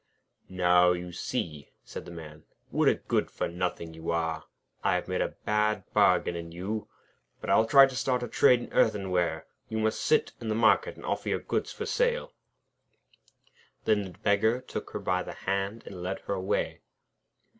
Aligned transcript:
'Now 0.49 0.93
you 0.93 1.11
see,' 1.11 1.69
said 1.83 2.05
the 2.05 2.11
Man, 2.11 2.43
'what 2.71 2.87
a 2.87 2.95
good 2.95 3.29
for 3.29 3.47
nothing 3.47 3.93
you 3.93 4.09
are. 4.09 4.45
I 4.83 4.95
have 4.95 5.07
made 5.07 5.21
a 5.21 5.35
bad 5.45 5.83
bargain 5.93 6.35
in 6.35 6.51
you. 6.51 6.87
But 7.39 7.51
I 7.51 7.55
will 7.55 7.67
try 7.67 7.85
to 7.85 7.95
start 7.95 8.23
a 8.23 8.27
trade 8.27 8.61
in 8.63 8.73
earthenware. 8.73 9.45
You 9.69 9.77
must 9.77 10.03
sit 10.03 10.31
in 10.41 10.49
the 10.49 10.55
market 10.55 10.95
and 10.95 11.05
offer 11.05 11.29
your 11.29 11.37
goods 11.37 11.71
for 11.71 11.85
sale.' 11.85 12.33
[Illustration: 13.85 14.13
{The 14.13 14.17
Beggar 14.17 14.61
took 14.61 14.89
her 14.89 14.99
by 14.99 15.21
the 15.21 15.33
hand 15.33 15.83
and 15.85 16.01
led 16.01 16.21
her 16.21 16.33
away. 16.33 16.81